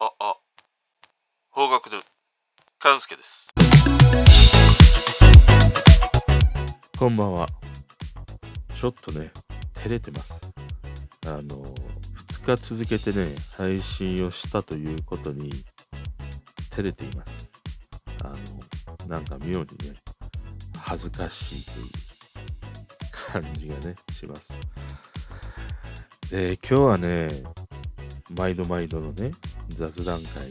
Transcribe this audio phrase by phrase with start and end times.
[0.00, 0.36] あ、あ、
[1.50, 2.02] 方角の
[2.78, 3.48] 勘介です。
[6.96, 7.48] こんばんは。
[8.80, 9.32] ちょっとね、
[9.74, 10.52] 照れてます。
[11.26, 11.42] あの、
[12.30, 15.50] 2日続けてね、配信をしたということに、
[16.70, 17.50] 照れています。
[18.22, 19.96] あの、なんか妙にね、
[20.78, 21.86] 恥ずかしいという
[23.32, 24.52] 感じがね、します。
[26.30, 27.42] で、今日はね、
[28.30, 29.32] 毎度毎度のね、
[29.78, 30.48] 雑談会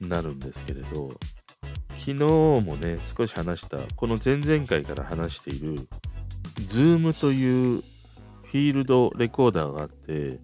[0.00, 1.10] になるんですけれど、
[1.98, 5.76] 昨日もね、少し話した、この前々回から話している、
[6.68, 10.40] Zoom というフィールドレコーダーがあって、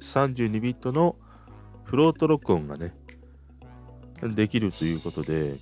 [0.00, 1.16] 32ビットの
[1.84, 2.94] フロート録音がね、
[4.22, 5.58] できるということで、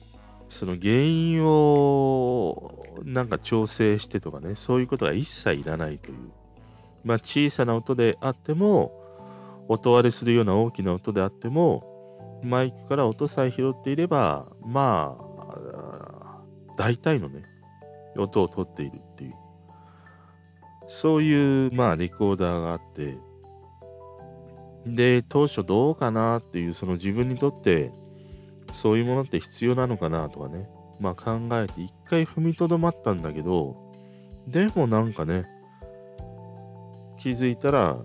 [0.49, 6.17] その原因をなんか調整してとかね、そういうことが一切いらないという。
[7.05, 9.04] まあ小さな音であっても、
[9.69, 11.85] 音割れするような大きな音であっても、
[12.43, 16.43] マイクから音さえ拾っていれば、まあ、
[16.77, 17.43] 大体のね、
[18.17, 19.35] 音を取っているっていう。
[20.87, 23.17] そういう、まあ、レコーダーがあって、
[24.87, 27.91] で、当初どうかなっていう、その自分にとって、
[28.75, 30.69] そういうものって必要なのかなとかね、
[31.01, 33.77] まあ考えて一回踏みとどまったんだけど、
[34.47, 35.47] でもなんかね、
[37.19, 37.97] 気づいたら、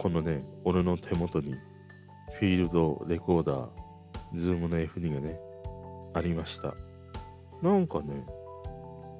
[0.00, 1.52] このね、俺の手元に
[2.38, 3.68] フィールドレコーダー、
[4.34, 5.38] ズームの F2 がね、
[6.14, 6.74] ありました。
[7.60, 8.24] なんかね、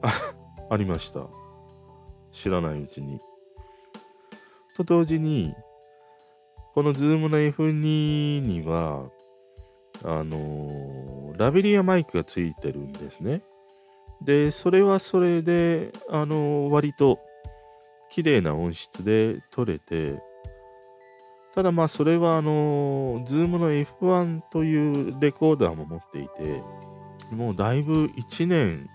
[0.70, 1.26] ありました。
[2.32, 3.20] 知らないうちに。
[4.74, 5.54] と同時に、
[6.72, 9.10] このズームの F2 には、
[10.02, 13.42] あのーラベリアマイクがついてるんですね。
[14.22, 17.18] で、それはそれで、あのー割と
[18.10, 20.22] 綺麗な音質で撮れて、
[21.54, 26.62] ただまあそれはあのー、 ZOOM の F1 というレコーダーも持っていて、
[27.34, 28.88] もうだいぶ1年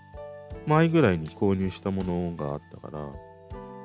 [0.66, 3.08] 前ぐらいに購入したものがあったから、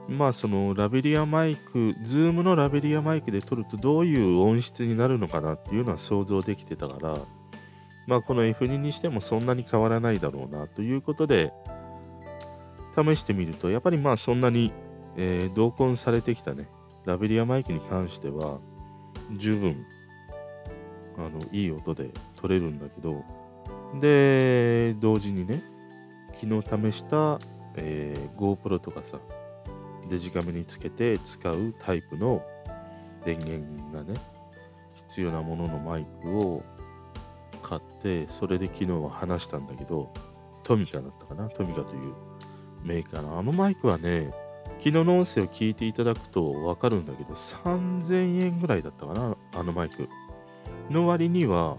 [0.07, 7.17] まあそのラベリアマイク、 ZOOM のラベリアマイクで撮るとどういう音質になるのかなっていうのは想像できてたから、
[8.07, 11.51] まあこの F2 にしてもそんなに変わらないだろうなということで、
[12.96, 14.72] 試してみると、やっぱりまあそんなに、
[15.17, 16.67] えー同梱されてきたね、
[17.06, 18.59] ラベリアマイクに関しては、
[19.38, 19.85] 十分、
[21.17, 23.23] あの、いい音で撮れるんだけど、
[24.00, 25.61] で、同時にね、
[26.34, 27.40] 昨日試した、
[27.75, 29.19] えー GoPro とかさ、
[30.09, 32.41] デジカメにつけて使うタイプの
[33.23, 34.19] 電源がね、
[34.95, 36.63] 必要なもののマイクを
[37.61, 40.11] 買って、それで昨日は話したんだけど、
[40.63, 41.50] トミカだったかな？
[41.50, 42.13] トミカという
[42.84, 43.40] メーカーの。
[43.40, 44.34] あのマイクはね、
[44.81, 50.09] 昨日の音声を聞いていただくとわかるんだけど、3000円ぐらいだったかなあのマイク。
[50.90, 51.78] の割には、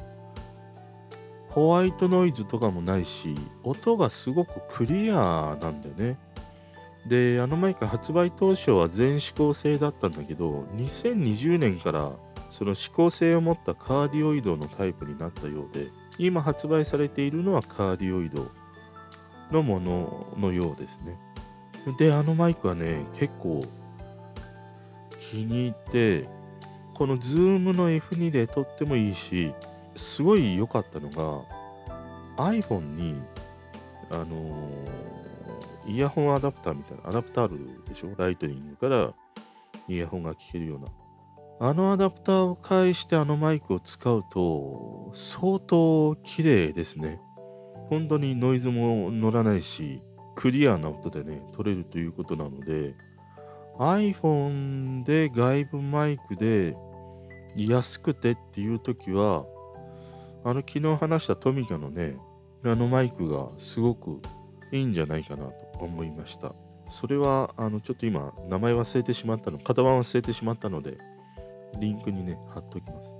[1.50, 6.16] ホワイトノイズとかもないし、音がすごくクリアなんだよね。
[7.04, 12.12] で、あのマイク発売当初は全指向性だったんだけど、2020年から
[12.50, 18.48] その指向性を持ったカーディオイドのタイプになったようで、今発売されているのはカーディオイド
[19.50, 21.18] のもののようですね。
[21.98, 23.64] で、あのマイクはね、結構
[25.18, 26.28] 気に入って、
[26.94, 29.52] この Zoom の F2 で撮ってもいいし、
[29.96, 31.42] すごい良かったのが、
[32.44, 33.20] iPhone に、
[34.10, 35.12] あのー
[35.84, 38.14] イヤホンアダプターみたいな、アダプターあるでしょ？
[38.16, 39.12] ライトニングから
[39.88, 40.86] イヤホンが聞けるような。
[41.58, 47.20] あのアダプターを介してあのマイクを使うと、相当綺麗ですね。
[47.90, 50.00] 本当にノイズも乗らないし、
[50.34, 52.94] クリアな音でね、撮れるということなので、
[53.78, 56.76] iPhone で外部マイクで
[57.56, 59.44] 安くてっていう時は、
[60.44, 62.16] あの昨日話したトミカのね、
[62.64, 64.20] あのマイクがすごく
[64.72, 66.54] いいんじゃないかなと思いました。
[66.88, 70.98] それは、あの、ちょっと今、名前忘れてしまったの、型番忘れてしまったので、
[71.80, 73.14] リンクにね、貼っておきます。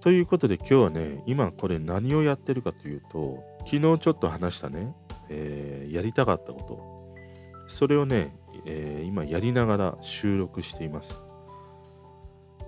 [0.00, 4.94] ということで今日はね、今これ何をやってるかというと、昨日ちょっと話したね、
[5.28, 8.36] えーやりたかったこと、それをね、
[8.66, 11.22] えー今やりながら収録しています。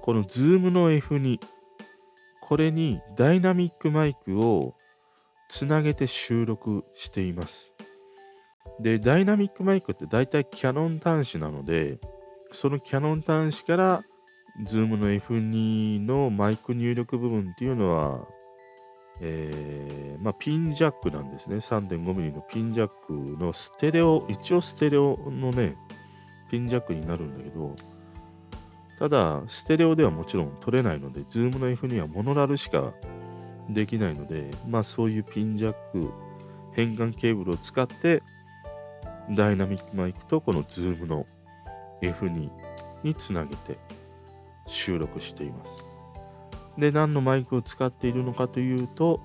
[0.02, 1.38] この Zoom の F2、
[2.40, 4.74] これにダイナミックマイクを
[5.48, 7.72] つなげて収録しています。
[8.80, 12.00] で、ダイナミックマイクって大体キャノン端子なので、
[12.52, 14.02] そのキャノン端子から
[14.66, 18.26] Zoom の F2 のマイク入力部分っていうのは、
[19.20, 21.56] えーまあ、ピンジャックなんですね。
[21.56, 23.12] 3.5mm のピンジャック
[23.42, 25.76] のステレオ、一応ステレオのね、
[26.50, 27.74] ピンジャックになるんだけど、
[28.98, 32.92] ただ、ステレオではもちろん撮れないので、ズームの F にはモノラルしか
[33.70, 36.10] できないので、まあそういうピンジャック、
[36.72, 38.22] 変換ケーブルを使って、
[39.30, 41.26] ダイナミックマイクとこのズームの
[42.02, 42.50] F2
[43.04, 43.78] につなげて
[44.66, 45.89] 収録しています。
[46.78, 49.20] で、何のマイクを使っているのかというと、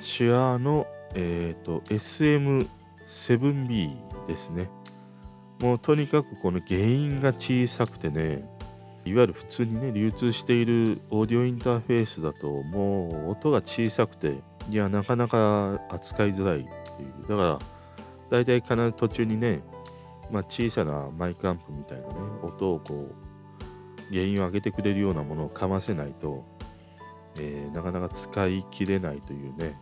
[0.00, 3.96] シュアーの、えーと、SM7B
[4.26, 4.70] ですね。
[5.60, 8.48] もうとにかくこの原因が小さくてね、
[9.04, 17.28] いわゆる普通にね、流通しているオーディオインターフェースだと、もう音が小さくて、いや、なかなか扱いづらいっていう。
[17.28, 17.58] だから、
[18.30, 19.62] 大体必ず途中にね、
[20.30, 23.14] まあ、小さなマイクアンプみたいなね、音をこう、
[24.12, 26.44] 原因を上げてくれるようなものをかませないと、
[27.36, 29.78] えー、なかなか使い切れないというね、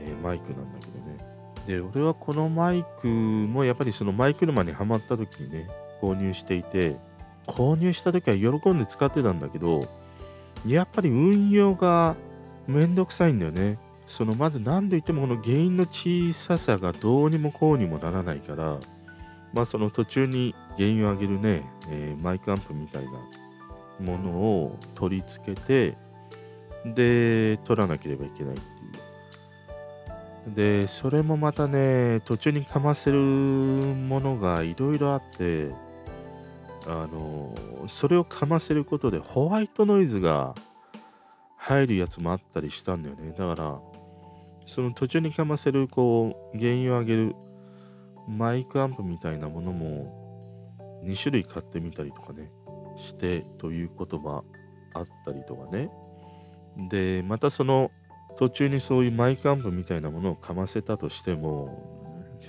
[0.00, 1.34] えー、マイクなんだけどね。
[1.66, 5.68] で、俺はこのマイクもやっぱりそのマイク沼にはまった時にね、
[6.00, 6.96] 購入していて、
[7.46, 9.88] 購入した時は喜んで使ってたんだけど、
[10.66, 12.16] やっぱり運用が
[12.66, 13.78] めんどくさいんだよね。
[14.06, 18.78] そのまず何と言ってもこの原因の小ささがどうにもこうにもならないから、
[19.52, 23.12] まあその途中に原因を上げるね、えー、マイクアンプみたいな
[24.00, 25.96] ものを取り付けて、
[26.84, 30.54] で、取らなければいけないっていう。
[30.54, 35.70] で、それもまたね、途中にかませるものがいろいろあって、
[36.86, 37.54] あの、
[37.86, 40.54] それをかませることでホワイトノイズが
[41.56, 43.30] 入るやつもあったりしたんだよね。
[43.30, 43.80] だから、
[44.66, 47.36] その途中にかませる、こう、原因を上げる
[48.28, 52.50] マイクアンプみたいなものも2種類買ってみたりとかね、
[52.96, 54.42] してということが
[54.94, 55.90] あったりとかね。
[56.76, 57.90] で、またその
[58.36, 61.92] 途中にそういうマイクアンプみたいなものをかませたとしても、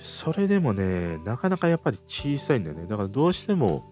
[0.02, 2.86] それでもね、なかなかやっぱり小さいんだよね。
[2.86, 3.84] だからどうしても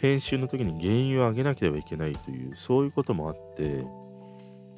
[0.00, 3.84] 編集の時に原因を上げなければいけないという、そういうこともあって、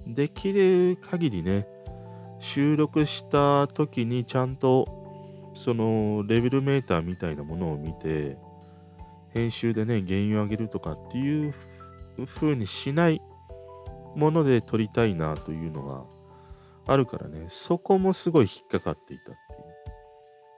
[0.06, 1.66] できる限りね、
[2.38, 8.36] 収録した時にちゃんとそのレベルメーターみたいなものを見て、
[9.32, 11.54] 編集でね、原因を上げるとかっていう
[12.36, 13.20] 風にしない
[14.14, 16.04] もので撮りたいなというのが
[16.86, 19.74] あるからね、そこもすごい引っかかっていたっていう。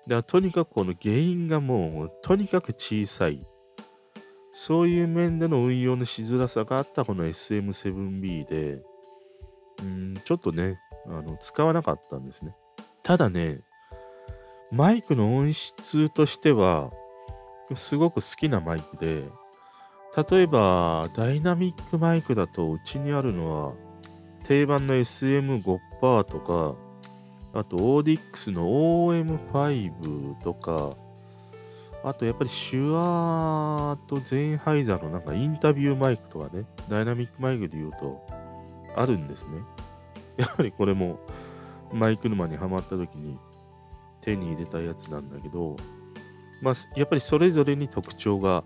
[0.08, 3.46] だとにかくこの原因がもうとにかく小さい。
[4.52, 8.82] そういう面での運用のしづらさがあったこの SM7B で、
[9.82, 12.56] うん、ちょっとね、あの使わなかったんですね。
[13.02, 13.60] ただね、
[14.72, 16.90] マイクの音質としては、
[17.74, 19.24] すごく好きなマイクで、
[20.16, 23.74] 例えば、ダイナミックマイクだと、うちにあるのは、
[24.44, 26.74] 定番の SM5% とか、
[27.52, 30.96] あと、オーディックスの OM5 とか、
[32.02, 38.26] あと、やっぱりシュアーとゼンハイザーのなんかインタビューマイクとかね、ダイナミックマイクで言うと、
[38.96, 39.58] あるんですね。
[40.38, 41.18] やはりこれも、
[41.92, 43.38] マイク沼にはまった時に
[44.22, 45.76] 手に入れたやつなんだけど、
[46.62, 48.64] まあ、やっぱりそれぞれに特徴が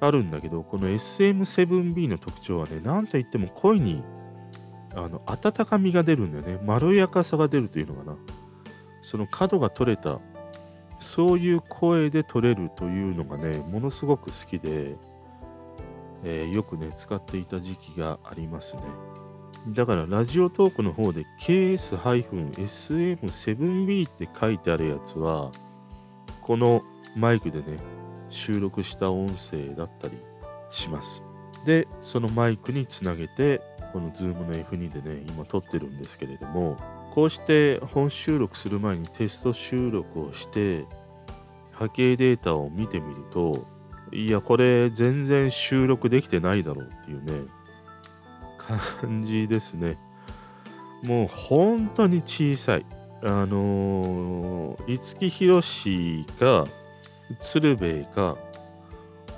[0.00, 4.02] あるんだけど、この SM7B の特徴はね、なんといっても声に
[4.94, 6.64] あの温かみが出るんだよね。
[6.64, 8.16] まろやかさが出るというのかな。
[9.00, 10.20] その角が取れた、
[11.00, 14.96] そういう声で取れるというのがね、ものすごく好きで、
[16.24, 18.82] えー、よくね、使っていた時期がありますね。
[19.68, 25.50] だからラジオトークの方で KS-SM7B って書いてあるやつは、
[26.40, 26.82] この
[27.16, 27.64] マイクでね、
[28.28, 30.18] 収録した音声だったり
[30.70, 31.24] します。
[31.64, 33.60] で、そのマイクにつなげて、
[33.92, 36.76] この Zoom の F2 でね、今撮ってるんですけれども、
[37.12, 40.84] こうして本収録する前にテスト収録をして、
[41.72, 43.66] 波形データを見てみると、
[44.12, 47.48] いや、これ全然収録できてないだろうっていうね、
[49.00, 49.98] 感じですね。
[51.02, 52.86] もう本当に小さい。
[53.22, 56.66] あの、五木ひろしが
[57.40, 58.36] 鶴瓶か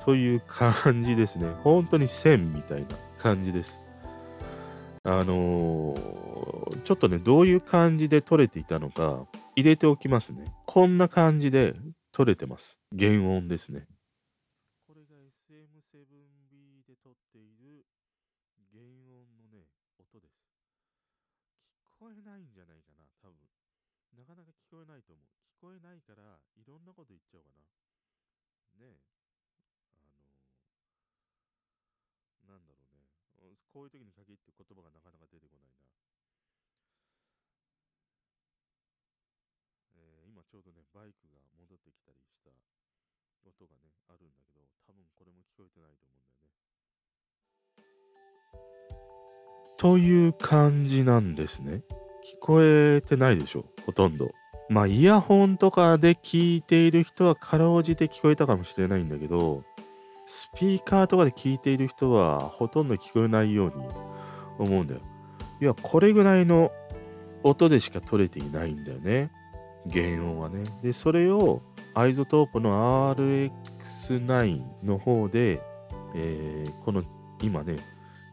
[0.05, 1.49] という感じですね。
[1.63, 2.87] 本当に線みたいな
[3.19, 3.81] 感じです。
[5.05, 9.27] あのー、ちょっとね、どういう感じで撮れていたのか
[9.57, 10.53] 入れておきますね。
[10.67, 11.75] こんな感じで
[12.13, 12.79] 撮れてます。
[12.97, 13.87] 原音ですね。
[14.87, 15.17] これが
[15.51, 17.85] SM7B で撮っている
[18.73, 19.67] 原音のね、
[19.99, 20.45] 音です。
[21.85, 23.35] 聞こえないんじゃないかな、多分。
[24.17, 25.27] なかなか聞こえないと思う。
[25.59, 27.65] 聞こえないから、いろんなこと言っちゃおうかな。
[28.79, 29.03] ねえ
[29.97, 29.99] あ
[32.47, 33.03] のなんだろうね。
[33.73, 35.83] こういう時に限って言葉がなかなか出てこないな。
[39.99, 42.51] えー、今ちょうどね、バイクが戻ってきたりした
[43.45, 46.55] 音がね、あるんだけど、多分これも聞こえてないと思うんだよね。
[49.79, 51.83] という感じなんですね。
[52.29, 54.33] 聞こえてないでしょ、ほとんど。
[54.69, 59.63] まあ、イヤホンとかで聞いている人はかろうじて聞こえたかもしれないんだけど、
[60.27, 63.89] スピーカーとかで聞いている人はほとんど聞こえないように
[64.59, 65.01] 思うんだよ。
[65.59, 66.71] いや、これぐらいの
[67.45, 69.31] 音でしか取れていないんだよね。
[69.91, 70.65] 原音はね。
[70.83, 71.63] で、それを
[71.95, 75.63] アイゾトープの RX9 の方で、
[76.15, 77.03] えー、この
[77.41, 77.77] 今ね、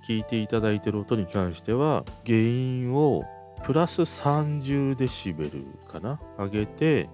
[0.05, 3.23] 聞いていただいてる音に関しては、原音を
[3.65, 6.19] プラス30デシベルかな？
[6.37, 7.09] 上げて、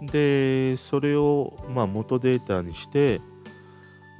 [0.00, 3.20] で、それをまあ元データにして、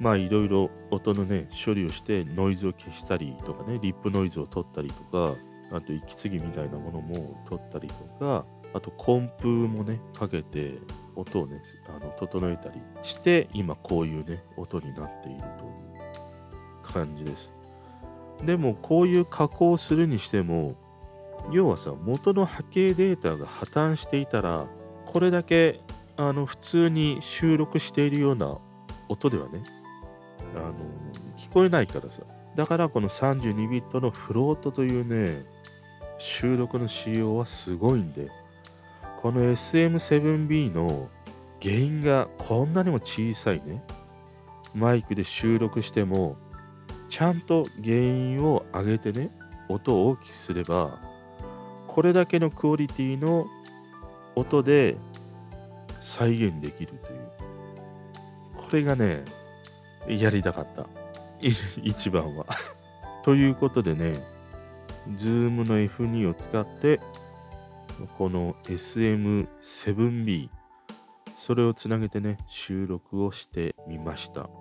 [0.01, 5.35] まあいろいろ音のね、処理をしてノイズを消したりとかね、リップノイズを取ったりとか、
[5.71, 10.79] あと息継ぎみたいなものも取ったりとか、あとコンプもね、かけて
[11.15, 17.53] 音をね、あの整えたりして、今こういうね、音になっているという感じです。
[18.45, 20.75] でもこういう加工するにしても、
[21.51, 24.67] 要はさ、元の波形データが破綻していたら、
[25.05, 25.81] これだけ
[26.17, 28.57] あの普通に収録しているような
[29.07, 29.63] 音ではね、
[30.55, 30.73] あの
[31.37, 32.23] 聞こえないからさ。
[32.55, 35.45] だからこの32ビットのフロートというね、
[36.17, 38.29] 収録の仕様はすごいんで、
[39.21, 41.09] この SM7B の
[41.61, 43.83] 原因がこんなにも小さいね、
[44.73, 46.37] マイクで収録しても、
[47.09, 49.29] ちゃんと原因を上げてね、
[49.69, 50.99] 音を大きくすれば、
[51.97, 53.47] これだけのクオリティの
[54.35, 54.97] 音で
[55.99, 57.31] 再現できるという。
[58.55, 59.25] これがね、
[60.07, 60.85] やりたかった。
[61.81, 62.45] 一番は
[63.25, 64.23] ということでね、
[65.15, 66.99] Zoom の F2 を使って、
[68.19, 70.49] この SM7B、
[71.35, 74.51] それをつなげてね、収録をしてみました。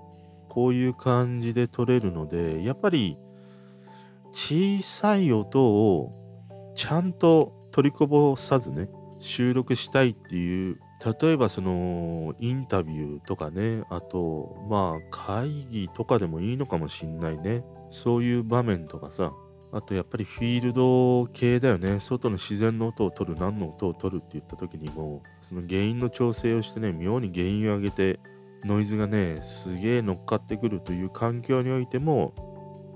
[0.49, 3.19] こういう感じで撮れるので、やっぱり
[4.31, 6.26] 小さい音を
[6.77, 17.65] ちゃんと取りこぼさずね、収録したいっていう例えばそのインタビューとかね、あとまあ会議とかでもいいのかもしんないね。
[17.91, 19.33] そういう場面とかさ、
[19.73, 22.01] あとやっぱりフィールド系だよね。
[22.01, 28.19] 外の自然の音を取る、何の音を取るって言った時にも、その原因の調整をしてね、妙に原因を上げて、
[28.65, 32.33] ノイズがね、すげえ乗っかってくるという環境においても、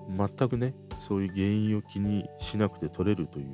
[0.08, 3.52] 全くね、そういう原因を気にしなくて取れるという、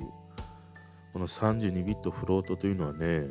[1.13, 3.27] この32ビットフロートというのはね、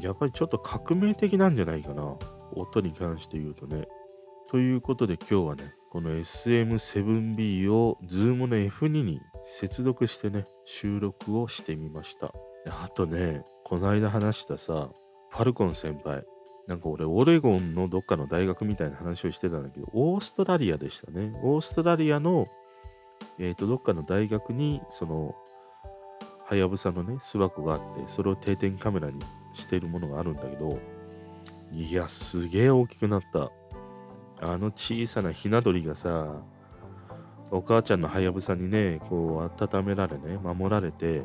[0.00, 2.16] やっぱりちょっと革命的なんじゃないかな。
[2.52, 3.86] 音に関して言うとね。
[4.50, 12.32] ということで今日はね、この SM7B を Zoom の F2 に接続してね、収録をしてみました。
[12.66, 14.90] あとね、この間話したさ、
[15.30, 16.24] ファルコン先輩。
[16.66, 21.32] なんか俺、オレゴンのどっかの大学みたいな話をしてたんだけど、オーストラリアでしたね。
[21.42, 22.46] オーストラリアの、
[23.40, 25.34] えっ、ー、と、どっかの大学に、その、
[26.44, 29.18] はやぶさのね、巣箱があって、それを定点カメラに
[29.54, 30.78] しているものがあるんだけど、
[31.72, 33.50] いや、すげえ大きくなった。
[34.42, 36.42] あの小さなひな鳥がさ、
[37.50, 41.24] お母ちゃんのはやぶさにね、こう温められね、守られて、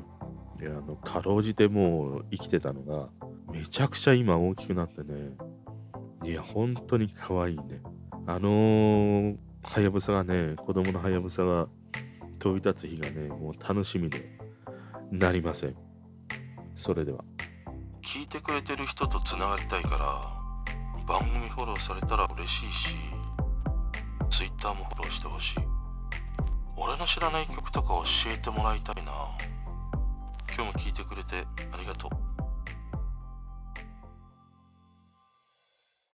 [0.59, 3.09] いやあのかろうじてもう生きてたのが、
[3.51, 5.31] めちゃくちゃ今大きくなってね、
[6.23, 7.81] いや、本当に可愛いね。
[8.27, 11.67] あのー、はやぶさがね、子供のはやぶさが
[12.45, 14.19] 飛び立つ日がね、もう楽しみで
[15.11, 15.75] なりません。
[16.75, 17.25] それでは。
[18.03, 22.95] 聞いてくれてる人とつながりたいから番組フォローされたら嬉しいし
[24.29, 25.55] Twitter もフォローしてほしい
[26.77, 29.11] 俺の知らない曲とか教えてもらいたいな
[30.55, 32.44] 今日も聞いてくれてありがとう